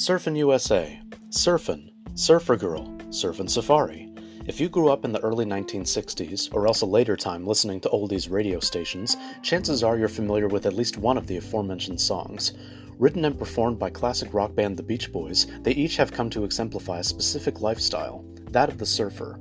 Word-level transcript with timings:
Surfin' 0.00 0.38
USA, 0.38 0.98
Surfin', 1.28 1.90
Surfer 2.14 2.56
Girl, 2.56 2.86
Surfin' 3.10 3.50
Safari. 3.50 4.10
If 4.46 4.58
you 4.58 4.70
grew 4.70 4.88
up 4.88 5.04
in 5.04 5.12
the 5.12 5.20
early 5.20 5.44
1960s, 5.44 6.54
or 6.54 6.66
else 6.66 6.80
a 6.80 6.86
later 6.86 7.18
time 7.18 7.46
listening 7.46 7.80
to 7.82 7.90
oldies 7.90 8.30
radio 8.30 8.60
stations, 8.60 9.18
chances 9.42 9.84
are 9.84 9.98
you're 9.98 10.08
familiar 10.08 10.48
with 10.48 10.64
at 10.64 10.72
least 10.72 10.96
one 10.96 11.18
of 11.18 11.26
the 11.26 11.36
aforementioned 11.36 12.00
songs. 12.00 12.54
Written 12.98 13.26
and 13.26 13.38
performed 13.38 13.78
by 13.78 13.90
classic 13.90 14.32
rock 14.32 14.54
band 14.54 14.78
The 14.78 14.82
Beach 14.82 15.12
Boys, 15.12 15.46
they 15.64 15.72
each 15.72 15.98
have 15.98 16.12
come 16.12 16.30
to 16.30 16.44
exemplify 16.44 17.00
a 17.00 17.04
specific 17.04 17.60
lifestyle, 17.60 18.24
that 18.52 18.68
of 18.68 18.78
the 18.78 18.86
surfer. 18.86 19.38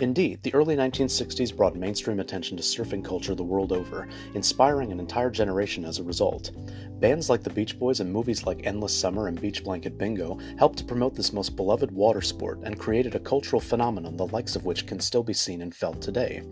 Indeed, 0.00 0.42
the 0.42 0.52
early 0.54 0.74
1960s 0.74 1.56
brought 1.56 1.76
mainstream 1.76 2.18
attention 2.18 2.56
to 2.56 2.62
surfing 2.62 3.04
culture 3.04 3.34
the 3.34 3.44
world 3.44 3.70
over, 3.70 4.08
inspiring 4.34 4.90
an 4.90 4.98
entire 4.98 5.30
generation 5.30 5.84
as 5.84 5.98
a 5.98 6.02
result. 6.02 6.50
Bands 6.98 7.30
like 7.30 7.42
the 7.42 7.50
Beach 7.50 7.78
Boys 7.78 8.00
and 8.00 8.12
movies 8.12 8.44
like 8.44 8.66
Endless 8.66 8.98
Summer 8.98 9.28
and 9.28 9.40
Beach 9.40 9.62
Blanket 9.62 9.98
Bingo 9.98 10.38
helped 10.58 10.78
to 10.78 10.84
promote 10.84 11.14
this 11.14 11.32
most 11.32 11.56
beloved 11.56 11.90
water 11.90 12.20
sport 12.20 12.60
and 12.64 12.78
created 12.78 13.14
a 13.14 13.20
cultural 13.20 13.60
phenomenon 13.60 14.16
the 14.16 14.26
likes 14.28 14.56
of 14.56 14.64
which 14.64 14.86
can 14.86 14.98
still 14.98 15.22
be 15.22 15.34
seen 15.34 15.62
and 15.62 15.74
felt 15.74 16.00
today. 16.00 16.42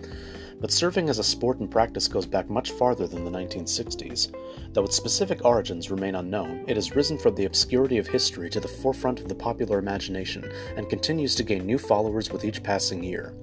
But 0.61 0.70
surfing 0.70 1.08
as 1.08 1.19
a 1.19 1.24
sport 1.24 1.58
and 1.58 1.70
practice 1.70 2.06
goes 2.06 2.27
back 2.27 2.50
much 2.50 2.72
farther 2.72 3.06
than 3.06 3.24
the 3.24 3.30
1960s. 3.30 4.33
Though 4.73 4.84
its 4.84 4.95
specific 4.95 5.45
origins 5.45 5.91
remain 5.91 6.15
unknown, 6.15 6.65
it 6.69 6.77
has 6.77 6.95
risen 6.95 7.19
from 7.19 7.34
the 7.34 7.47
obscurity 7.47 7.98
of 7.98 8.06
history 8.06 8.48
to 8.51 8.61
the 8.61 8.69
forefront 8.69 9.19
of 9.19 9.28
the 9.28 9.34
popular 9.34 9.80
imagination 9.80 10.48
and 10.77 10.88
continues 10.88 11.34
to 11.34 11.42
gain 11.42 11.66
new 11.66 11.77
followers 11.77 12.30
with 12.30 12.45
each 12.45 12.62
passing 12.62 13.02
year. 13.02 13.34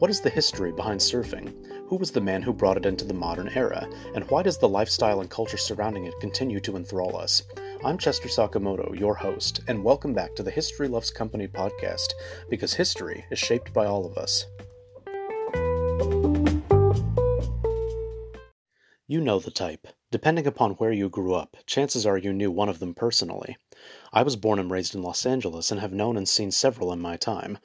What 0.00 0.10
is 0.10 0.20
the 0.20 0.28
history 0.28 0.72
behind 0.72 0.98
surfing? 0.98 1.54
Who 1.86 1.94
was 1.94 2.10
the 2.10 2.20
man 2.20 2.42
who 2.42 2.52
brought 2.52 2.76
it 2.76 2.84
into 2.84 3.04
the 3.04 3.14
modern 3.14 3.48
era? 3.50 3.88
And 4.16 4.28
why 4.28 4.42
does 4.42 4.58
the 4.58 4.68
lifestyle 4.68 5.20
and 5.20 5.30
culture 5.30 5.56
surrounding 5.56 6.06
it 6.06 6.18
continue 6.20 6.58
to 6.58 6.76
enthrall 6.76 7.16
us? 7.16 7.44
I'm 7.84 7.96
Chester 7.96 8.28
Sakamoto, 8.28 8.98
your 8.98 9.14
host, 9.14 9.60
and 9.68 9.84
welcome 9.84 10.12
back 10.12 10.34
to 10.34 10.42
the 10.42 10.50
History 10.50 10.88
Loves 10.88 11.10
Company 11.10 11.46
podcast, 11.46 12.12
because 12.50 12.74
history 12.74 13.24
is 13.30 13.38
shaped 13.38 13.72
by 13.72 13.86
all 13.86 14.04
of 14.04 14.18
us. 14.18 14.46
You 19.06 19.20
know 19.20 19.38
the 19.38 19.52
type. 19.52 19.86
Depending 20.12 20.46
upon 20.46 20.72
where 20.72 20.92
you 20.92 21.08
grew 21.08 21.32
up, 21.32 21.56
chances 21.64 22.04
are 22.04 22.18
you 22.18 22.34
knew 22.34 22.50
one 22.50 22.68
of 22.68 22.80
them 22.80 22.92
personally. 22.92 23.56
I 24.12 24.22
was 24.22 24.36
born 24.36 24.58
and 24.58 24.70
raised 24.70 24.94
in 24.94 25.02
Los 25.02 25.24
Angeles 25.24 25.70
and 25.70 25.80
have 25.80 25.94
known 25.94 26.18
and 26.18 26.28
seen 26.28 26.50
several 26.50 26.92
in 26.92 27.00
my 27.00 27.16
time. 27.16 27.56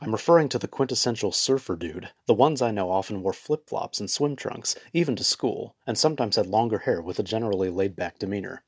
I'm 0.00 0.12
referring 0.12 0.48
to 0.50 0.58
the 0.60 0.68
quintessential 0.68 1.32
surfer 1.32 1.74
dude. 1.74 2.10
The 2.26 2.32
ones 2.34 2.62
I 2.62 2.70
know 2.70 2.92
often 2.92 3.24
wore 3.24 3.32
flip 3.32 3.68
flops 3.68 3.98
and 3.98 4.08
swim 4.08 4.36
trunks, 4.36 4.76
even 4.92 5.16
to 5.16 5.24
school, 5.24 5.74
and 5.84 5.98
sometimes 5.98 6.36
had 6.36 6.46
longer 6.46 6.78
hair 6.78 7.02
with 7.02 7.18
a 7.18 7.24
generally 7.24 7.70
laid 7.70 7.96
back 7.96 8.20
demeanor. 8.20 8.62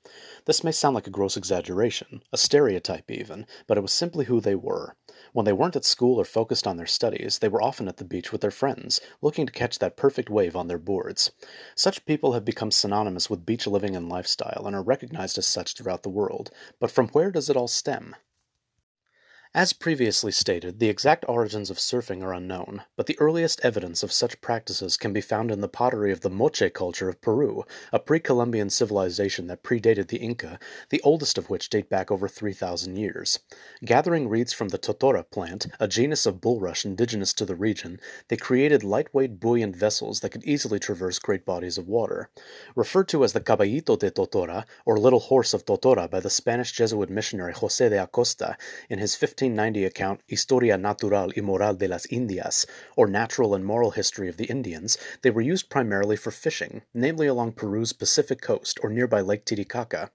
This 0.47 0.64
may 0.64 0.72
sound 0.72 0.97
like 0.97 1.06
a 1.06 1.11
gross 1.11 1.36
exaggeration, 1.36 2.25
a 2.33 2.36
stereotype 2.36 3.09
even, 3.09 3.47
but 3.69 3.78
it 3.78 3.83
was 3.83 3.92
simply 3.92 4.25
who 4.25 4.41
they 4.41 4.56
were. 4.56 4.97
When 5.33 5.44
they 5.44 5.53
weren't 5.53 5.77
at 5.77 5.84
school 5.84 6.19
or 6.19 6.25
focused 6.25 6.66
on 6.66 6.77
their 6.77 6.86
studies, 6.86 7.39
they 7.39 7.48
were 7.48 7.62
often 7.62 7.86
at 7.86 7.98
the 7.98 8.05
beach 8.05 8.33
with 8.33 8.41
their 8.41 8.50
friends, 8.50 9.00
looking 9.22 9.47
to 9.47 9.53
catch 9.53 9.78
that 9.78 9.97
perfect 9.97 10.28
wave 10.28 10.56
on 10.56 10.66
their 10.66 10.78
boards. 10.78 11.31
Such 11.77 12.05
people 12.05 12.33
have 12.33 12.44
become 12.44 12.70
synonymous 12.70 13.27
with 13.30 13.46
beach 13.46 13.66
living 13.66 13.96
and 13.96 14.08
lifestyle 14.08 14.64
and 14.66 14.74
are 14.74 14.82
recognized 14.82 15.38
as 15.38 15.46
such 15.46 15.74
throughout 15.74 16.02
the 16.02 16.08
world. 16.08 16.50
But 16.80 16.90
from 16.90 17.08
where 17.08 17.30
does 17.30 17.50
it 17.50 17.56
all 17.56 17.68
stem? 17.68 18.14
As 19.54 19.72
previously 19.72 20.30
stated, 20.30 20.78
the 20.78 20.91
exact 20.91 21.24
origins 21.27 21.70
of 21.70 21.78
surfing 21.78 22.22
are 22.22 22.34
unknown, 22.34 22.82
but 22.96 23.06
the 23.06 23.18
earliest 23.18 23.60
evidence 23.64 24.02
of 24.02 24.12
such 24.12 24.42
practices 24.42 24.98
can 24.98 25.14
be 25.14 25.22
found 25.22 25.50
in 25.50 25.62
the 25.62 25.68
pottery 25.68 26.12
of 26.12 26.20
the 26.20 26.28
Moche 26.28 26.70
culture 26.74 27.08
of 27.08 27.22
Peru, 27.22 27.64
a 27.91 27.98
pre 27.98 28.20
Columbian 28.20 28.69
civilization 28.69 29.46
that 29.46 29.62
predated 29.62 30.08
the 30.08 30.19
Inca, 30.19 30.58
the 30.91 31.00
oldest 31.00 31.38
of 31.38 31.48
which 31.48 31.70
date 31.70 31.88
back 31.88 32.10
over 32.10 32.28
3,000 32.28 32.96
years. 32.96 33.38
Gathering 33.82 34.28
reeds 34.28 34.52
from 34.52 34.69
the 34.69 34.78
totora 34.78 35.24
plant, 35.24 35.66
a 35.80 35.88
genus 35.88 36.26
of 36.26 36.42
bulrush 36.42 36.84
indigenous 36.84 37.32
to 37.32 37.47
the 37.47 37.56
region, 37.56 37.98
they 38.28 38.36
created 38.36 38.84
lightweight, 38.84 39.41
buoyant 39.41 39.75
vessels 39.75 40.20
that 40.20 40.30
could 40.30 40.44
easily 40.44 40.78
traverse 40.78 41.19
great 41.19 41.47
bodies 41.47 41.78
of 41.78 41.88
water. 41.88 42.28
Referred 42.76 43.09
to 43.09 43.25
as 43.25 43.32
the 43.32 43.41
Caballito 43.41 43.98
de 43.98 44.10
Totora, 44.10 44.66
or 44.84 44.98
Little 44.98 45.20
Horse 45.20 45.54
of 45.54 45.65
Totora, 45.65 46.06
by 46.06 46.20
the 46.20 46.28
Spanish 46.28 46.72
Jesuit 46.72 47.09
missionary 47.09 47.54
Jose 47.54 47.88
de 47.88 48.03
Acosta 48.03 48.59
in 48.91 48.98
his 48.98 49.15
1590 49.38 49.84
account 49.84 50.21
Historia 50.26 50.76
Natural 50.76 51.32
y 51.37 51.41
Moral 51.41 51.76
de 51.76 51.87
las 51.87 52.06
Indias, 52.10 52.66
or 52.97 53.06
Natural 53.06 53.54
and 53.54 53.65
Moral 53.65 53.93
History 53.93 54.28
of 54.28 54.37
the 54.37 54.47
Indians, 54.47 54.99
they 55.22 55.31
were 55.31 55.41
used 55.41 55.71
primarily 55.71 56.16
for 56.16 56.32
fishing, 56.32 56.82
namely 56.93 57.28
along 57.28 57.53
Peru's 57.53 57.93
Pacific 57.93 58.41
coast 58.41 58.81
or 58.82 58.91
nearby 58.91 59.21
Lake 59.21 59.44
Titicaca. 59.44 60.10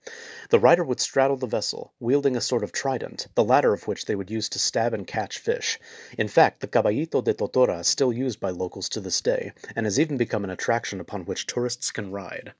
The 0.49 0.59
rider 0.59 0.83
would 0.83 0.99
straddle 0.99 1.37
the 1.37 1.47
vessel, 1.47 1.93
wielding 2.01 2.35
a 2.35 2.41
sort 2.41 2.65
of 2.65 2.73
trident, 2.73 3.27
the 3.35 3.45
latter 3.45 3.71
of 3.71 3.87
which 3.87 4.07
they 4.07 4.15
would 4.15 4.29
use 4.29 4.49
to 4.49 4.59
stab 4.59 4.93
and 4.93 5.07
catch 5.07 5.37
fish. 5.37 5.79
In 6.17 6.27
fact, 6.27 6.59
the 6.59 6.67
Caballito 6.67 7.23
de 7.23 7.33
Totora 7.33 7.79
is 7.79 7.87
still 7.87 8.11
used 8.11 8.41
by 8.41 8.49
locals 8.49 8.89
to 8.89 8.99
this 8.99 9.21
day, 9.21 9.53
and 9.73 9.85
has 9.85 9.97
even 9.97 10.17
become 10.17 10.43
an 10.43 10.49
attraction 10.49 10.99
upon 10.99 11.23
which 11.23 11.47
tourists 11.47 11.91
can 11.91 12.11
ride. 12.11 12.53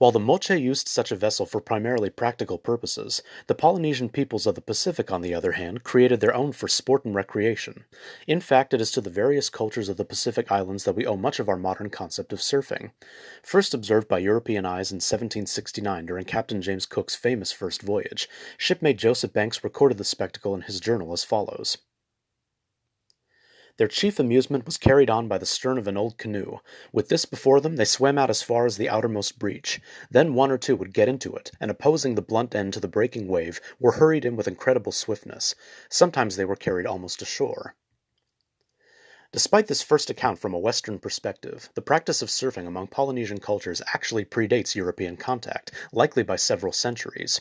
While 0.00 0.12
the 0.12 0.18
Moche 0.18 0.48
used 0.48 0.88
such 0.88 1.12
a 1.12 1.14
vessel 1.14 1.44
for 1.44 1.60
primarily 1.60 2.08
practical 2.08 2.56
purposes, 2.56 3.22
the 3.48 3.54
Polynesian 3.54 4.08
peoples 4.08 4.46
of 4.46 4.54
the 4.54 4.62
Pacific, 4.62 5.12
on 5.12 5.20
the 5.20 5.34
other 5.34 5.52
hand, 5.52 5.84
created 5.84 6.20
their 6.20 6.34
own 6.34 6.52
for 6.52 6.68
sport 6.68 7.04
and 7.04 7.14
recreation. 7.14 7.84
In 8.26 8.40
fact, 8.40 8.72
it 8.72 8.80
is 8.80 8.90
to 8.92 9.02
the 9.02 9.10
various 9.10 9.50
cultures 9.50 9.90
of 9.90 9.98
the 9.98 10.06
Pacific 10.06 10.50
Islands 10.50 10.84
that 10.84 10.96
we 10.96 11.04
owe 11.04 11.18
much 11.18 11.38
of 11.38 11.50
our 11.50 11.58
modern 11.58 11.90
concept 11.90 12.32
of 12.32 12.38
surfing. 12.38 12.92
First 13.42 13.74
observed 13.74 14.08
by 14.08 14.20
European 14.20 14.64
eyes 14.64 14.90
in 14.90 14.96
1769 14.96 16.06
during 16.06 16.24
Captain 16.24 16.62
James 16.62 16.86
Cook's 16.86 17.14
famous 17.14 17.52
first 17.52 17.82
voyage, 17.82 18.26
shipmate 18.56 18.96
Joseph 18.96 19.34
Banks 19.34 19.62
recorded 19.62 19.98
the 19.98 20.04
spectacle 20.04 20.54
in 20.54 20.62
his 20.62 20.80
journal 20.80 21.12
as 21.12 21.24
follows. 21.24 21.76
Their 23.80 23.88
chief 23.88 24.18
amusement 24.18 24.66
was 24.66 24.76
carried 24.76 25.08
on 25.08 25.26
by 25.26 25.38
the 25.38 25.46
stern 25.46 25.78
of 25.78 25.88
an 25.88 25.96
old 25.96 26.18
canoe. 26.18 26.58
With 26.92 27.08
this 27.08 27.24
before 27.24 27.62
them, 27.62 27.76
they 27.76 27.86
swam 27.86 28.18
out 28.18 28.28
as 28.28 28.42
far 28.42 28.66
as 28.66 28.76
the 28.76 28.90
outermost 28.90 29.38
breach. 29.38 29.80
Then 30.10 30.34
one 30.34 30.50
or 30.50 30.58
two 30.58 30.76
would 30.76 30.92
get 30.92 31.08
into 31.08 31.34
it, 31.34 31.50
and 31.58 31.70
opposing 31.70 32.14
the 32.14 32.20
blunt 32.20 32.54
end 32.54 32.74
to 32.74 32.80
the 32.80 32.88
breaking 32.88 33.26
wave, 33.26 33.58
were 33.78 33.92
hurried 33.92 34.26
in 34.26 34.36
with 34.36 34.46
incredible 34.46 34.92
swiftness. 34.92 35.54
Sometimes 35.88 36.36
they 36.36 36.44
were 36.44 36.56
carried 36.56 36.84
almost 36.84 37.22
ashore. 37.22 37.74
Despite 39.32 39.68
this 39.68 39.80
first 39.80 40.10
account 40.10 40.40
from 40.40 40.54
a 40.54 40.58
Western 40.58 40.98
perspective, 40.98 41.70
the 41.74 41.82
practice 41.82 42.20
of 42.20 42.30
surfing 42.30 42.66
among 42.66 42.88
Polynesian 42.88 43.38
cultures 43.38 43.80
actually 43.94 44.24
predates 44.24 44.74
European 44.74 45.16
contact, 45.16 45.70
likely 45.92 46.24
by 46.24 46.34
several 46.34 46.72
centuries. 46.72 47.40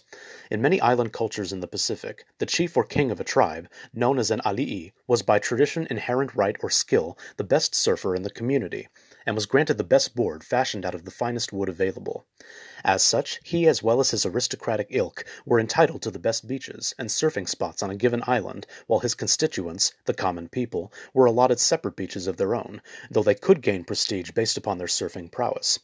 In 0.51 0.61
many 0.61 0.79
island 0.79 1.13
cultures 1.13 1.51
in 1.51 1.61
the 1.61 1.67
Pacific, 1.67 2.25
the 2.37 2.45
chief 2.45 2.77
or 2.77 2.83
king 2.83 3.09
of 3.09 3.19
a 3.19 3.23
tribe, 3.23 3.67
known 3.91 4.19
as 4.19 4.29
an 4.29 4.39
alii, 4.45 4.91
was 5.07 5.23
by 5.23 5.39
tradition, 5.39 5.87
inherent 5.89 6.35
right, 6.35 6.55
or 6.61 6.69
skill 6.69 7.17
the 7.37 7.43
best 7.43 7.73
surfer 7.73 8.13
in 8.13 8.21
the 8.21 8.29
community, 8.29 8.87
and 9.25 9.35
was 9.35 9.45
granted 9.45 9.77
the 9.77 9.83
best 9.83 10.15
board 10.15 10.43
fashioned 10.43 10.85
out 10.85 10.95
of 10.95 11.05
the 11.05 11.11
finest 11.11 11.51
wood 11.51 11.69
available. 11.69 12.25
As 12.83 13.03
such, 13.03 13.39
he 13.43 13.67
as 13.67 13.83
well 13.83 13.99
as 13.99 14.11
his 14.11 14.25
aristocratic 14.25 14.87
ilk 14.89 15.25
were 15.45 15.59
entitled 15.59 16.01
to 16.03 16.11
the 16.11 16.19
best 16.19 16.47
beaches 16.47 16.93
and 16.97 17.09
surfing 17.09 17.47
spots 17.47 17.83
on 17.83 17.89
a 17.89 17.95
given 17.95 18.23
island, 18.25 18.65
while 18.87 19.01
his 19.01 19.15
constituents, 19.15 19.93
the 20.05 20.13
common 20.13 20.47
people, 20.47 20.91
were 21.13 21.25
allotted 21.25 21.59
separate 21.59 21.95
beaches 21.95 22.27
of 22.27 22.37
their 22.37 22.55
own, 22.55 22.81
though 23.11 23.23
they 23.23 23.35
could 23.35 23.61
gain 23.61 23.83
prestige 23.83 24.31
based 24.31 24.57
upon 24.57 24.77
their 24.77 24.87
surfing 24.87 25.31
prowess. 25.31 25.79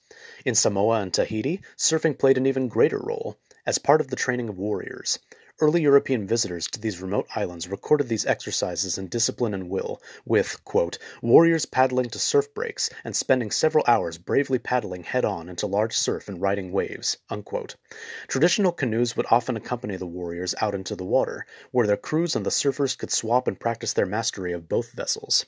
In 0.45 0.55
Samoa 0.55 1.01
and 1.01 1.13
Tahiti, 1.13 1.61
surfing 1.77 2.17
played 2.17 2.37
an 2.37 2.47
even 2.47 2.67
greater 2.67 2.99
role, 2.99 3.37
as 3.65 3.77
part 3.77 3.99
of 3.99 4.09
the 4.09 4.15
training 4.15 4.47
of 4.47 4.57
warriors. 4.57 5.19
Early 5.61 5.83
European 5.83 6.27
visitors 6.27 6.67
to 6.67 6.81
these 6.81 7.01
remote 7.01 7.27
islands 7.33 7.69
recorded 7.69 8.09
these 8.09 8.25
exercises 8.25 8.97
in 8.97 9.07
discipline 9.07 9.53
and 9.53 9.69
will, 9.69 10.01
with 10.25 10.59
warriors 11.21 11.65
paddling 11.65 12.09
to 12.09 12.19
surf 12.19 12.53
breaks 12.53 12.89
and 13.05 13.15
spending 13.15 13.51
several 13.51 13.85
hours 13.87 14.17
bravely 14.17 14.59
paddling 14.59 15.03
head 15.03 15.23
on 15.23 15.47
into 15.47 15.65
large 15.65 15.95
surf 15.95 16.27
and 16.27 16.41
riding 16.41 16.73
waves. 16.73 17.15
Traditional 18.27 18.73
canoes 18.73 19.15
would 19.15 19.27
often 19.31 19.55
accompany 19.55 19.95
the 19.95 20.05
warriors 20.05 20.53
out 20.59 20.75
into 20.75 20.93
the 20.93 21.05
water, 21.05 21.45
where 21.71 21.87
their 21.87 21.95
crews 21.95 22.35
and 22.35 22.45
the 22.45 22.49
surfers 22.49 22.97
could 22.97 23.11
swap 23.11 23.47
and 23.47 23.57
practice 23.57 23.93
their 23.93 24.05
mastery 24.05 24.51
of 24.51 24.67
both 24.67 24.91
vessels. 24.91 25.45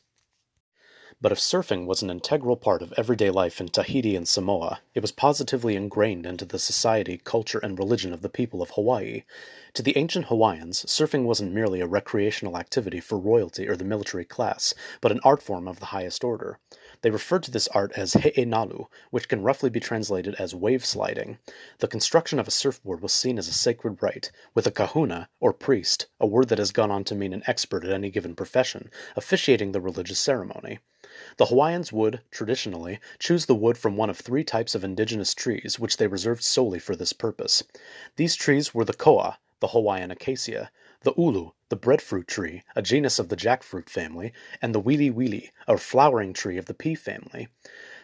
But 1.20 1.32
if 1.32 1.40
surfing 1.40 1.88
was 1.88 2.04
an 2.04 2.12
integral 2.12 2.56
part 2.56 2.84
of 2.84 2.94
everyday 2.96 3.32
life 3.32 3.60
in 3.60 3.70
Tahiti 3.70 4.16
and 4.16 4.28
Samoa, 4.28 4.82
it 4.94 5.00
was 5.00 5.12
positively 5.12 5.76
ingrained 5.76 6.28
into 6.28 6.46
the 6.46 6.60
society, 6.60 7.20
culture, 7.24 7.58
and 7.58 7.80
religion 7.80 8.14
of 8.14 8.22
the 8.22 8.30
people 8.30 8.62
of 8.62 8.70
Hawaii. 8.72 9.24
To 9.74 9.82
the 9.82 9.98
ancient 9.98 10.26
Hawaiians, 10.26 10.86
surfing 10.86 11.24
wasn't 11.24 11.54
merely 11.54 11.82
a 11.82 11.88
recreational 11.88 12.56
activity 12.56 13.00
for 13.00 13.18
royalty 13.18 13.68
or 13.68 13.76
the 13.76 13.84
military 13.84 14.26
class, 14.26 14.76
but 15.02 15.12
an 15.12 15.20
art 15.24 15.42
form 15.42 15.68
of 15.68 15.80
the 15.80 15.88
highest 15.88 16.24
order. 16.24 16.60
They 17.08 17.12
referred 17.12 17.44
to 17.44 17.52
this 17.52 17.70
art 17.70 17.94
as 17.96 18.16
he'enalu, 18.16 18.88
which 19.12 19.30
can 19.30 19.42
roughly 19.42 19.70
be 19.70 19.80
translated 19.80 20.36
as 20.38 20.54
wave 20.54 20.84
sliding. 20.86 21.38
The 21.78 21.88
construction 21.88 22.38
of 22.38 22.50
a 22.50 22.52
surfboard 22.52 23.02
was 23.02 23.14
seen 23.14 23.38
as 23.38 23.48
a 23.48 23.54
sacred 23.54 24.04
rite, 24.04 24.30
with 24.54 24.68
a 24.68 24.72
kahuna, 24.72 25.30
or 25.40 25.54
priest, 25.54 26.08
a 26.20 26.28
word 26.28 26.50
that 26.50 26.58
has 26.58 26.74
gone 26.74 26.92
on 26.92 27.06
to 27.06 27.16
mean 27.16 27.32
an 27.32 27.44
expert 27.48 27.86
at 27.86 27.94
any 27.94 28.10
given 28.10 28.36
profession, 28.36 28.92
officiating 29.16 29.72
the 29.72 29.80
religious 29.80 30.20
ceremony. 30.20 30.80
The 31.38 31.46
Hawaiians 31.46 31.94
would, 31.94 32.24
traditionally, 32.30 33.00
choose 33.20 33.46
the 33.46 33.56
wood 33.56 33.78
from 33.78 33.96
one 33.96 34.10
of 34.10 34.18
three 34.18 34.44
types 34.44 34.76
of 34.76 34.84
indigenous 34.84 35.34
trees 35.34 35.80
which 35.80 35.96
they 35.96 36.08
reserved 36.08 36.44
solely 36.44 36.78
for 36.78 36.94
this 36.94 37.14
purpose. 37.14 37.64
These 38.18 38.36
trees 38.36 38.74
were 38.74 38.84
the 38.84 38.92
koa, 38.92 39.40
the 39.62 39.70
Hawaiian 39.70 40.12
acacia, 40.12 40.72
the 41.04 41.14
ulu, 41.18 41.52
the 41.70 41.76
breadfruit 41.76 42.28
tree, 42.28 42.64
a 42.76 42.82
genus 42.82 43.20
of 43.20 43.30
the 43.30 43.36
jackfruit 43.36 43.90
family, 43.90 44.32
and 44.62 44.74
the 44.74 44.80
wili 44.80 45.12
wili, 45.12 45.52
a 45.68 45.78
flowering 45.78 46.34
tree 46.34 46.58
of 46.58 46.66
the 46.66 46.74
pea 46.74 46.96
family. 46.96 47.48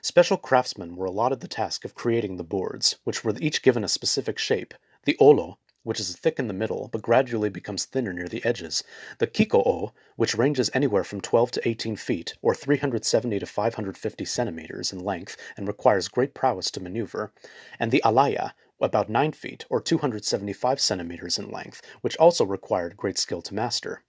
Special 0.02 0.38
craftsmen 0.38 0.96
were 0.96 1.06
allotted 1.06 1.40
the 1.40 1.48
task 1.48 1.86
of 1.86 1.96
creating 1.96 2.36
the 2.38 2.44
boards, 2.44 2.98
which 3.04 3.24
were 3.24 3.34
each 3.40 3.62
given 3.62 3.84
a 3.84 3.88
specific 3.88 4.38
shape, 4.38 4.74
the 5.06 5.16
olo, 5.20 5.58
which 5.84 6.00
is 6.00 6.16
thick 6.16 6.40
in 6.40 6.48
the 6.48 6.54
middle, 6.54 6.90
but 6.92 7.02
gradually 7.02 7.50
becomes 7.50 7.86
thinner 7.86 8.14
near 8.14 8.28
the 8.28 8.44
edges, 8.46 8.84
the 9.18 9.28
kiko'o, 9.28 9.92
which 10.16 10.36
ranges 10.36 10.70
anywhere 10.74 11.04
from 11.04 11.20
12 11.20 11.52
to 11.52 11.68
18 11.68 11.96
feet, 11.98 12.36
or 12.42 12.56
370 12.56 13.40
to 13.40 13.46
550 13.46 14.26
centimeters 14.26 14.94
in 14.94 15.00
length 15.00 15.36
and 15.58 15.68
requires 15.68 16.08
great 16.08 16.34
prowess 16.34 16.72
to 16.72 16.80
maneuver, 16.82 17.34
and 17.80 17.92
the 17.92 18.02
alaia, 18.06 18.52
about 18.82 19.10
9 19.10 19.32
feet, 19.34 19.66
or 19.70 19.82
275 19.82 20.80
centimeters 20.80 21.38
in 21.38 21.50
length, 21.50 21.82
which 22.02 22.18
also 22.18 22.46
required 22.46 22.98
great 22.98 23.18
skill 23.18 23.42
to 23.42 23.54
master. 23.54 24.04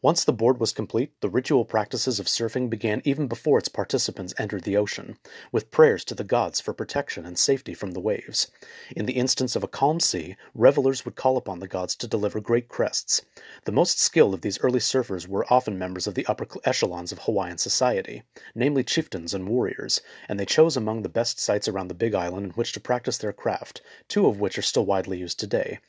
Once 0.00 0.22
the 0.22 0.32
board 0.32 0.60
was 0.60 0.72
complete, 0.72 1.10
the 1.22 1.28
ritual 1.28 1.64
practices 1.64 2.20
of 2.20 2.26
surfing 2.26 2.70
began 2.70 3.02
even 3.04 3.26
before 3.26 3.58
its 3.58 3.68
participants 3.68 4.32
entered 4.38 4.62
the 4.62 4.76
ocean, 4.76 5.18
with 5.50 5.72
prayers 5.72 6.04
to 6.04 6.14
the 6.14 6.22
gods 6.22 6.60
for 6.60 6.72
protection 6.72 7.26
and 7.26 7.36
safety 7.36 7.74
from 7.74 7.90
the 7.90 8.00
waves. 8.00 8.46
In 8.94 9.06
the 9.06 9.14
instance 9.14 9.56
of 9.56 9.64
a 9.64 9.68
calm 9.68 9.98
sea, 9.98 10.36
revelers 10.54 11.04
would 11.04 11.16
call 11.16 11.36
upon 11.36 11.58
the 11.58 11.66
gods 11.66 11.96
to 11.96 12.06
deliver 12.06 12.40
great 12.40 12.68
crests. 12.68 13.22
The 13.64 13.72
most 13.72 13.98
skilled 13.98 14.34
of 14.34 14.42
these 14.42 14.60
early 14.60 14.78
surfers 14.78 15.26
were 15.26 15.52
often 15.52 15.76
members 15.76 16.06
of 16.06 16.14
the 16.14 16.26
upper 16.26 16.46
echelons 16.62 17.10
of 17.10 17.18
Hawaiian 17.18 17.58
society, 17.58 18.22
namely 18.54 18.84
chieftains 18.84 19.34
and 19.34 19.48
warriors, 19.48 20.00
and 20.28 20.38
they 20.38 20.46
chose 20.46 20.76
among 20.76 21.02
the 21.02 21.08
best 21.08 21.40
sites 21.40 21.66
around 21.66 21.88
the 21.88 21.94
Big 21.94 22.14
Island 22.14 22.46
in 22.46 22.50
which 22.52 22.72
to 22.74 22.80
practice 22.80 23.18
their 23.18 23.32
craft, 23.32 23.82
two 24.06 24.28
of 24.28 24.38
which 24.38 24.58
are 24.58 24.62
still 24.62 24.86
widely 24.86 25.18
used 25.18 25.40
today 25.40 25.80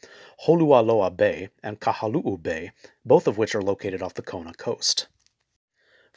Holualoa 0.48 1.16
Bay 1.16 1.50
and 1.62 1.80
Kahaluu 1.80 2.42
Bay, 2.42 2.72
both 3.06 3.28
of 3.28 3.38
which 3.38 3.54
are 3.54 3.62
located 3.62 3.99
off 4.02 4.14
the 4.14 4.22
Kona 4.22 4.54
coast. 4.54 5.08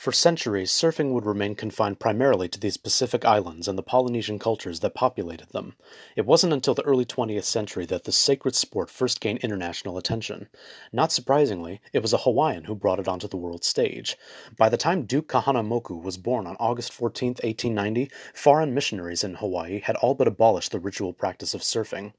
For 0.03 0.11
centuries, 0.11 0.73
surfing 0.73 1.13
would 1.13 1.27
remain 1.27 1.55
confined 1.55 2.01
primarily 2.01 2.49
to 2.49 2.59
these 2.59 2.77
Pacific 2.77 3.25
islands 3.25 3.69
and 3.69 3.79
the 3.79 3.85
Polynesian 3.85 4.39
cultures 4.39 4.81
that 4.81 4.97
populated 4.97 5.51
them. 5.51 5.77
It 6.17 6.27
wasn't 6.27 6.55
until 6.55 6.75
the 6.75 6.83
early 6.83 7.05
20th 7.05 7.45
century 7.45 7.87
that 7.87 8.03
this 8.03 8.17
sacred 8.17 8.57
sport 8.57 8.91
first 8.91 9.21
gained 9.21 9.39
international 9.41 9.99
attention. 9.99 10.49
Not 10.93 11.13
surprisingly, 11.13 11.81
it 11.93 12.01
was 12.01 12.13
a 12.13 12.19
Hawaiian 12.19 12.65
who 12.65 12.75
brought 12.75 12.99
it 12.99 13.07
onto 13.07 13.29
the 13.29 13.37
world 13.37 13.63
stage. 13.63 14.17
By 14.59 14.69
the 14.69 14.77
time 14.77 15.05
Duke 15.05 15.29
Kahanamoku 15.29 16.03
was 16.03 16.17
born 16.17 16.49
on 16.49 16.57
August 16.59 16.93
14, 16.93 17.35
1890, 17.35 18.11
foreign 18.35 18.75
missionaries 18.75 19.23
in 19.23 19.37
Hawaii 19.37 19.81
had 19.81 19.95
all 19.97 20.15
but 20.17 20.27
abolished 20.27 20.73
the 20.73 20.81
ritual 20.81 21.13
practice 21.13 21.55
of 21.55 21.61
surfing. 21.61 22.13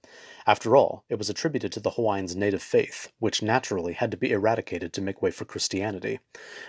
After 0.46 0.76
all, 0.76 1.06
it 1.08 1.18
was 1.18 1.30
attributed 1.30 1.72
to 1.72 1.80
the 1.80 1.92
Hawaiians' 1.92 2.36
native 2.36 2.62
faith, 2.62 3.14
which 3.20 3.42
naturally 3.42 3.94
had 3.94 4.12
to 4.12 4.18
be 4.18 4.32
eradicated 4.32 4.92
to 4.92 5.02
make 5.02 5.22
way 5.22 5.32
for 5.32 5.46
Christianity. 5.46 6.20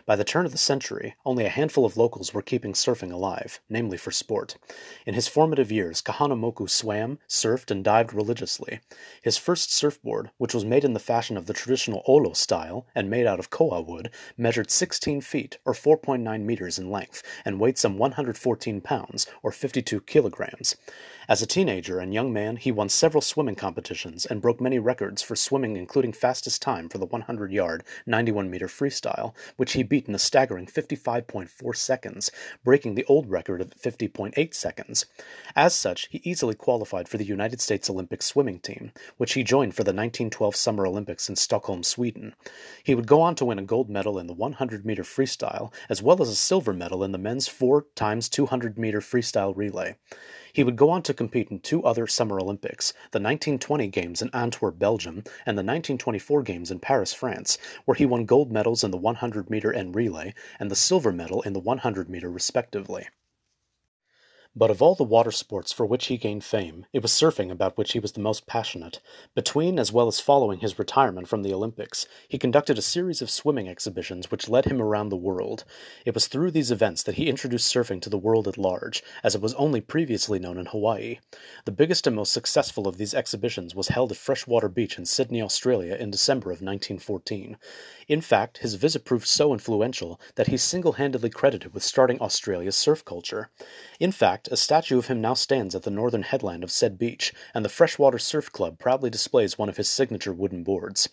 By 0.07 0.15
the 0.15 0.23
turn 0.23 0.47
of 0.47 0.53
the 0.53 0.59
century, 0.59 1.17
only 1.27 1.45
a 1.45 1.49
handful 1.49 1.85
of 1.85 1.97
locals 1.97 2.33
were 2.33 2.41
keeping 2.41 2.73
surfing 2.73 3.11
alive, 3.11 3.61
namely 3.69 3.97
for 3.97 4.13
sport. 4.13 4.57
In 5.07 5.15
his 5.15 5.27
formative 5.27 5.73
years, 5.73 6.01
Kahanamoku 6.01 6.71
swam, 6.71 7.19
surfed, 7.29 7.73
and 7.73 7.83
dived 7.83 8.13
religiously. 8.15 8.79
His 9.23 9.37
first 9.37 9.73
surfboard, 9.73 10.31
which 10.39 10.55
was 10.55 10.65
made 10.65 10.85
in 10.85 10.93
the 10.93 11.01
fashion 11.01 11.37
of 11.37 11.47
the 11.47 11.53
traditional 11.53 12.05
olo 12.07 12.33
style 12.33 12.87
and 12.95 13.11
made 13.11 13.27
out 13.27 13.41
of 13.41 13.51
koa 13.51 13.81
wood, 13.81 14.11
measured 14.37 14.71
16 14.71 15.21
feet, 15.21 15.59
or 15.65 15.73
4.9 15.73 16.43
meters 16.43 16.79
in 16.79 16.93
length, 16.93 17.25
and 17.45 17.59
weighed 17.59 17.79
some 17.79 17.99
114 17.99 18.81
pounds, 18.81 19.27
or 19.43 19.51
52 19.51 20.01
kilograms. 20.03 20.77
As 21.29 21.43
a 21.43 21.47
teenager 21.47 21.99
and 21.99 22.15
young 22.15 22.33
man, 22.33 22.57
he 22.57 22.71
won 22.71 22.89
several 22.89 23.23
swimming 23.23 23.57
competitions 23.65 24.27
and 24.27 24.43
broke 24.43 24.61
many 24.61 24.79
records 24.79 25.23
for 25.23 25.35
swimming, 25.35 25.75
including 25.75 26.13
fastest 26.13 26.61
time 26.61 26.87
for 26.87 26.99
the 26.99 27.07
100 27.07 27.51
yard, 27.51 27.83
91 28.05 28.51
meter 28.51 28.67
freestyle, 28.67 29.33
which 29.57 29.73
he 29.73 29.83
beat 29.83 30.07
in 30.07 30.15
a 30.15 30.19
staggering 30.19 30.67
55.4 30.67 31.75
seconds, 31.75 32.31
breaking 32.63 32.95
the 32.95 33.07
old 33.07 33.31
record 33.31 33.63
of 33.63 33.71
50.8 33.71 34.53
seconds. 34.53 35.07
As 35.57 35.75
such, 35.75 36.09
he 36.11 36.21
easily 36.25 36.55
qualified 36.55 37.09
for 37.09 37.17
the 37.17 37.25
United 37.25 37.59
States 37.59 37.89
Olympic 37.89 38.21
swimming 38.21 38.59
team, 38.59 38.93
which 39.17 39.33
he 39.33 39.43
joined 39.43 39.75
for 39.75 39.83
the 39.83 39.95
1912 39.95 40.55
Summer 40.55 40.87
Olympics 40.87 41.31
in 41.31 41.37
Stockholm, 41.37 41.83
Sweden. 41.83 42.35
He 42.83 42.95
would 42.95 43.07
go 43.07 43.23
on 43.23 43.35
to 43.37 43.47
win 43.47 43.59
a 43.59 43.63
gold 43.63 43.89
medal 43.89 44.19
in 44.19 44.27
the 44.27 44.35
100 44.35 44.85
meter 44.85 45.05
freestyle, 45.05 45.73
as 45.89 46.03
well 46.03 46.21
as 46.21 46.29
a 46.29 46.35
silver 46.35 46.75
medal 46.75 47.03
in 47.03 47.13
the 47.13 47.19
men's 47.19 47.49
4 47.49 47.87
times 47.95 48.29
200 48.29 48.77
meter 48.77 49.01
freestyle 49.01 49.57
relay. 49.57 49.97
He 50.55 50.63
would 50.63 50.77
go 50.77 50.91
on 50.91 51.03
to 51.03 51.13
compete 51.13 51.51
in 51.51 51.59
two 51.59 51.83
other 51.83 52.07
Summer 52.07 52.39
Olympics, 52.39 52.93
the 53.11 53.19
1920 53.19 53.89
Games 53.89 54.23
in 54.23 54.31
Antwerp, 54.33 54.79
Belgium, 54.79 55.25
and 55.45 55.59
the 55.59 55.65
1924 55.65 56.45
Games 56.45 56.71
in 56.71 56.79
Paris, 56.79 57.13
France, 57.13 57.59
where 57.87 57.97
he 57.97 58.07
won 58.07 58.25
gold 58.25 58.53
medals 58.53 58.85
in 58.85 58.93
the 58.93 58.97
100 58.97 59.51
meter 59.51 59.73
and 59.73 59.97
relay 59.97 60.33
and 60.61 60.71
the 60.71 60.77
silver 60.77 61.11
medal 61.11 61.43
in 61.43 61.55
the 61.55 61.59
100 61.59 62.09
meter 62.09 62.31
respectively. 62.31 63.09
But 64.57 64.71
of 64.71 64.81
all 64.81 64.95
the 64.95 65.03
water 65.03 65.33
sports 65.33 65.73
for 65.73 65.85
which 65.85 66.07
he 66.07 66.17
gained 66.17 66.45
fame, 66.45 66.87
it 66.93 67.03
was 67.03 67.11
surfing 67.11 67.51
about 67.51 67.77
which 67.77 67.91
he 67.91 67.99
was 67.99 68.13
the 68.13 68.21
most 68.21 68.47
passionate. 68.47 69.01
Between 69.35 69.81
as 69.81 69.91
well 69.91 70.07
as 70.07 70.21
following 70.21 70.61
his 70.61 70.79
retirement 70.79 71.27
from 71.27 71.43
the 71.43 71.53
Olympics, 71.53 72.07
he 72.29 72.39
conducted 72.39 72.79
a 72.79 72.83
series 72.83 73.21
of 73.21 73.31
swimming 73.31 73.69
exhibitions 73.69 74.31
which 74.31 74.49
led 74.49 74.67
him 74.67 74.81
around 74.81 75.09
the 75.09 75.17
world. 75.17 75.65
It 76.07 76.15
was 76.15 76.29
through 76.29 76.53
these 76.53 76.71
events 76.71 77.03
that 77.03 77.17
he 77.17 77.29
introduced 77.29 77.75
surfing 77.75 78.01
to 78.03 78.11
the 78.11 78.17
world 78.17 78.47
at 78.47 78.57
large, 78.57 79.03
as 79.25 79.35
it 79.35 79.41
was 79.41 79.55
only 79.55 79.81
previously 79.81 80.39
known 80.39 80.57
in 80.57 80.67
Hawaii. 80.67 81.19
The 81.65 81.73
biggest 81.73 82.07
and 82.07 82.15
most 82.15 82.33
successful 82.33 82.87
of 82.87 82.97
these 82.97 83.13
exhibitions 83.13 83.75
was 83.75 83.89
held 83.89 84.13
at 84.13 84.19
Freshwater 84.19 84.69
Beach 84.69 84.99
in 84.99 85.05
Sydney, 85.05 85.43
Australia 85.43 85.97
in 85.97 86.13
December 86.13 86.51
of 86.51 86.63
1914. 86.63 87.57
In 88.07 88.21
fact, 88.21 88.59
his 88.59 88.75
visit 88.75 89.05
proved 89.05 89.27
so 89.27 89.53
influential 89.53 90.21
that 90.37 90.47
he's 90.47 90.63
single 90.63 90.93
handedly 90.93 91.31
credited 91.31 91.75
with 91.75 91.83
starting 91.83 92.21
Australia's 92.21 92.77
surf 92.77 93.05
culture. 93.05 93.51
In 93.99 94.13
fact, 94.13 94.44
a 94.51 94.57
statue 94.57 94.99
of 94.99 95.07
him 95.07 95.21
now 95.21 95.35
stands 95.35 95.75
at 95.75 95.83
the 95.83 95.91
northern 95.91 96.23
headland 96.23 96.63
of 96.63 96.71
said 96.71 96.99
beach, 96.99 97.33
and 97.55 97.65
the 97.65 97.69
Freshwater 97.69 98.19
Surf 98.19 98.53
Club 98.53 98.79
proudly 98.79 99.09
displays 99.09 99.57
one 99.57 99.69
of 99.69 99.77
his 99.77 99.89
signature 99.89 100.33
wooden 100.33 100.63
boards. 100.63 101.09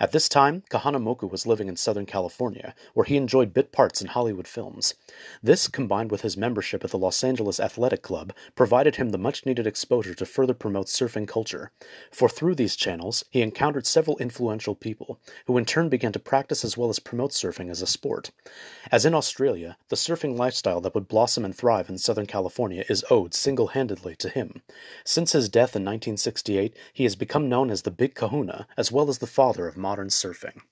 At 0.00 0.12
this 0.12 0.28
time, 0.28 0.64
Kahanamoku 0.70 1.30
was 1.30 1.46
living 1.46 1.68
in 1.68 1.76
Southern 1.76 2.06
California, 2.06 2.74
where 2.94 3.04
he 3.04 3.16
enjoyed 3.16 3.54
bit 3.54 3.70
parts 3.70 4.00
in 4.00 4.08
Hollywood 4.08 4.48
films. 4.48 4.94
This, 5.42 5.68
combined 5.68 6.10
with 6.10 6.22
his 6.22 6.36
membership 6.36 6.82
at 6.82 6.90
the 6.90 6.98
Los 6.98 7.22
Angeles 7.22 7.60
Athletic 7.60 8.02
Club, 8.02 8.32
provided 8.56 8.96
him 8.96 9.10
the 9.10 9.18
much 9.18 9.46
needed 9.46 9.66
exposure 9.66 10.14
to 10.14 10.26
further 10.26 10.54
promote 10.54 10.86
surfing 10.86 11.28
culture. 11.28 11.70
For 12.10 12.28
through 12.28 12.56
these 12.56 12.74
channels, 12.74 13.24
he 13.30 13.42
encountered 13.42 13.86
several 13.86 14.18
influential 14.18 14.74
people, 14.74 15.20
who 15.46 15.56
in 15.58 15.64
turn 15.64 15.88
began 15.88 16.12
to 16.12 16.18
practice 16.18 16.64
as 16.64 16.76
well 16.76 16.88
as 16.88 16.98
promote 16.98 17.30
surfing 17.30 17.70
as 17.70 17.82
a 17.82 17.86
sport. 17.86 18.30
As 18.90 19.04
in 19.04 19.14
Australia, 19.14 19.76
the 19.88 19.96
surfing 19.96 20.36
lifestyle 20.36 20.80
that 20.80 20.94
would 20.94 21.06
blossom 21.06 21.44
and 21.44 21.54
thrive 21.54 21.88
in 21.88 21.98
Southern 21.98 22.26
California 22.26 22.71
is 22.80 23.04
owed 23.10 23.34
single 23.34 23.68
handedly 23.68 24.16
to 24.16 24.28
him. 24.28 24.62
Since 25.04 25.32
his 25.32 25.48
death 25.48 25.76
in 25.76 25.82
1968, 25.82 26.76
he 26.92 27.04
has 27.04 27.16
become 27.16 27.48
known 27.48 27.70
as 27.70 27.82
the 27.82 27.90
Big 27.90 28.14
Kahuna, 28.14 28.66
as 28.76 28.90
well 28.90 29.08
as 29.08 29.18
the 29.18 29.26
father 29.26 29.66
of 29.68 29.76
modern 29.76 30.08
surfing. 30.08 30.62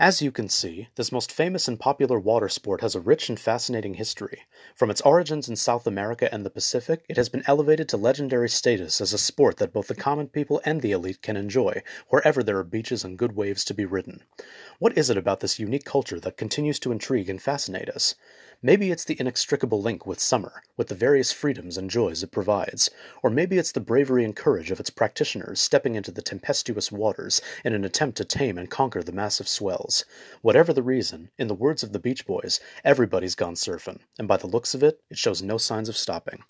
As 0.00 0.22
you 0.22 0.32
can 0.32 0.48
see, 0.48 0.88
this 0.94 1.12
most 1.12 1.30
famous 1.30 1.68
and 1.68 1.78
popular 1.78 2.18
water 2.18 2.48
sport 2.48 2.80
has 2.80 2.94
a 2.94 3.00
rich 3.00 3.28
and 3.28 3.38
fascinating 3.38 3.92
history. 3.92 4.44
From 4.74 4.88
its 4.90 5.02
origins 5.02 5.46
in 5.46 5.56
South 5.56 5.86
America 5.86 6.32
and 6.32 6.42
the 6.42 6.48
Pacific, 6.48 7.04
it 7.10 7.18
has 7.18 7.28
been 7.28 7.44
elevated 7.46 7.86
to 7.90 7.98
legendary 7.98 8.48
status 8.48 9.02
as 9.02 9.12
a 9.12 9.18
sport 9.18 9.58
that 9.58 9.74
both 9.74 9.88
the 9.88 9.94
common 9.94 10.28
people 10.28 10.62
and 10.64 10.80
the 10.80 10.92
elite 10.92 11.20
can 11.20 11.36
enjoy, 11.36 11.82
wherever 12.08 12.42
there 12.42 12.56
are 12.56 12.64
beaches 12.64 13.04
and 13.04 13.18
good 13.18 13.36
waves 13.36 13.62
to 13.66 13.74
be 13.74 13.84
ridden. 13.84 14.22
What 14.78 14.96
is 14.96 15.10
it 15.10 15.18
about 15.18 15.40
this 15.40 15.58
unique 15.58 15.84
culture 15.84 16.18
that 16.20 16.38
continues 16.38 16.78
to 16.78 16.92
intrigue 16.92 17.28
and 17.28 17.42
fascinate 17.42 17.90
us? 17.90 18.14
Maybe 18.62 18.90
it's 18.90 19.04
the 19.04 19.18
inextricable 19.18 19.80
link 19.80 20.06
with 20.06 20.20
summer, 20.20 20.62
with 20.76 20.88
the 20.88 20.94
various 20.94 21.32
freedoms 21.32 21.78
and 21.78 21.88
joys 21.88 22.22
it 22.22 22.30
provides, 22.30 22.90
or 23.22 23.30
maybe 23.30 23.56
it's 23.56 23.72
the 23.72 23.80
bravery 23.80 24.22
and 24.22 24.36
courage 24.36 24.70
of 24.70 24.78
its 24.78 24.90
practitioners 24.90 25.60
stepping 25.60 25.94
into 25.94 26.10
the 26.10 26.20
tempestuous 26.20 26.92
waters 26.92 27.40
in 27.64 27.72
an 27.72 27.86
attempt 27.86 28.18
to 28.18 28.24
tame 28.26 28.58
and 28.58 28.70
conquer 28.70 29.02
the 29.02 29.12
massive 29.12 29.48
swells. 29.48 29.89
Whatever 30.42 30.72
the 30.72 30.82
reason, 30.82 31.30
in 31.36 31.48
the 31.48 31.54
words 31.54 31.82
of 31.82 31.92
the 31.92 31.98
Beach 31.98 32.24
Boys, 32.26 32.60
everybody's 32.84 33.34
gone 33.34 33.54
surfing, 33.54 34.00
and 34.18 34.28
by 34.28 34.36
the 34.36 34.46
looks 34.46 34.74
of 34.74 34.82
it, 34.82 35.00
it 35.10 35.18
shows 35.18 35.42
no 35.42 35.58
signs 35.58 35.88
of 35.88 35.96
stopping. 35.96 36.44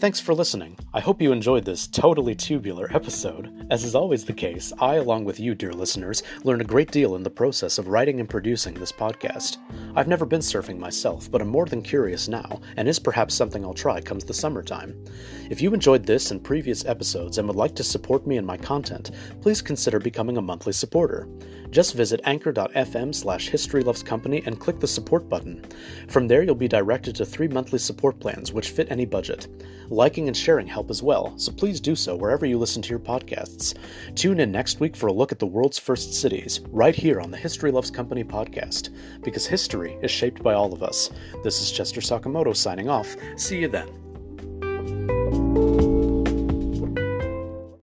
Thanks 0.00 0.18
for 0.18 0.34
listening. 0.34 0.78
I 0.94 1.00
hope 1.00 1.20
you 1.20 1.30
enjoyed 1.30 1.66
this 1.66 1.86
totally 1.86 2.34
tubular 2.34 2.88
episode. 2.90 3.66
As 3.70 3.84
is 3.84 3.94
always 3.94 4.24
the 4.24 4.32
case, 4.32 4.72
I, 4.80 4.94
along 4.94 5.26
with 5.26 5.38
you, 5.38 5.54
dear 5.54 5.74
listeners, 5.74 6.22
learned 6.42 6.62
a 6.62 6.64
great 6.64 6.90
deal 6.90 7.16
in 7.16 7.22
the 7.22 7.28
process 7.28 7.76
of 7.76 7.86
writing 7.86 8.18
and 8.18 8.26
producing 8.26 8.72
this 8.72 8.92
podcast. 8.92 9.58
I've 9.94 10.08
never 10.08 10.24
been 10.24 10.40
surfing 10.40 10.78
myself, 10.78 11.30
but 11.30 11.42
I'm 11.42 11.48
more 11.48 11.66
than 11.66 11.82
curious 11.82 12.28
now, 12.28 12.62
and 12.78 12.88
is 12.88 12.98
perhaps 12.98 13.34
something 13.34 13.62
I'll 13.62 13.74
try 13.74 14.00
comes 14.00 14.24
the 14.24 14.32
summertime. 14.32 15.04
If 15.50 15.60
you 15.60 15.74
enjoyed 15.74 16.06
this 16.06 16.30
and 16.30 16.42
previous 16.42 16.86
episodes 16.86 17.36
and 17.36 17.46
would 17.46 17.58
like 17.58 17.74
to 17.74 17.84
support 17.84 18.26
me 18.26 18.38
and 18.38 18.46
my 18.46 18.56
content, 18.56 19.10
please 19.42 19.60
consider 19.60 19.98
becoming 19.98 20.38
a 20.38 20.42
monthly 20.42 20.72
supporter. 20.72 21.28
Just 21.70 21.94
visit 21.94 22.20
anchor.fm 22.24 23.14
slash 23.14 23.50
historylovescompany 23.50 24.46
and 24.46 24.58
click 24.58 24.80
the 24.80 24.88
support 24.88 25.28
button. 25.28 25.64
From 26.08 26.26
there, 26.26 26.42
you'll 26.42 26.54
be 26.54 26.68
directed 26.68 27.14
to 27.16 27.24
three 27.24 27.48
monthly 27.48 27.78
support 27.78 28.18
plans 28.18 28.52
which 28.52 28.70
fit 28.70 28.90
any 28.90 29.06
budget. 29.06 29.48
Liking 29.88 30.28
and 30.28 30.36
sharing 30.36 30.66
help 30.66 30.90
as 30.90 31.02
well, 31.02 31.36
so 31.38 31.52
please 31.52 31.80
do 31.80 31.94
so 31.94 32.16
wherever 32.16 32.46
you 32.46 32.58
listen 32.58 32.82
to 32.82 32.90
your 32.90 32.98
podcasts. 32.98 33.76
Tune 34.14 34.40
in 34.40 34.52
next 34.52 34.80
week 34.80 34.96
for 34.96 35.08
a 35.08 35.12
look 35.12 35.32
at 35.32 35.38
the 35.38 35.46
world's 35.46 35.78
first 35.78 36.14
cities, 36.14 36.60
right 36.70 36.94
here 36.94 37.20
on 37.20 37.30
the 37.30 37.36
History 37.36 37.70
Loves 37.70 37.90
Company 37.90 38.24
podcast, 38.24 38.90
because 39.22 39.46
history 39.46 39.96
is 40.02 40.10
shaped 40.10 40.42
by 40.42 40.54
all 40.54 40.72
of 40.72 40.82
us. 40.82 41.10
This 41.42 41.60
is 41.60 41.72
Chester 41.72 42.00
Sakamoto 42.00 42.54
signing 42.54 42.88
off. 42.88 43.16
See 43.36 43.60
you 43.60 43.68
then. 43.68 44.09